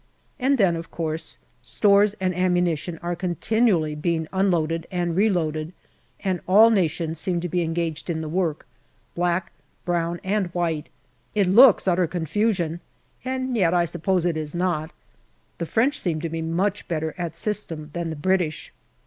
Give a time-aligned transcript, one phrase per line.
[0.39, 5.73] And then, of course, stores and ammunition are con tinually being unloaded and reloaded,
[6.21, 8.65] and all nations seem to be engaged in the work
[9.13, 9.51] black,
[9.85, 10.89] brown, and white.
[11.35, 12.79] It looks utter confusion,
[13.23, 14.89] and yet I suppose it is not.
[15.59, 18.73] The French seem to be much better at system than the British.